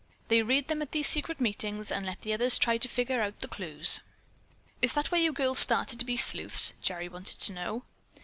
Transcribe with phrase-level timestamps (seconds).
[0.29, 3.39] They read them at these secret meetings and let the others try to figure out
[3.51, 4.01] clues."
[4.81, 7.83] "Is that why you girls started to be sleuths?" Gerry wanted to know.